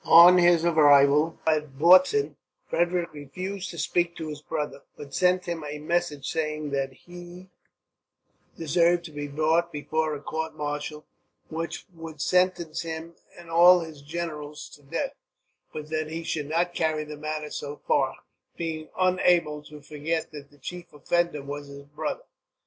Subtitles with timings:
[0.03, 2.35] On his arrival at Bautzen
[2.67, 7.51] Frederick refused to speak to his brother, but sent him a message saying that he
[8.57, 11.05] deserved to be brought before a court martial,
[11.49, 15.13] which would sentence him and all his generals to death;
[15.71, 18.15] but that he should not carry the matter so far,
[18.57, 22.23] being unable to forget that the chief offender was his brother.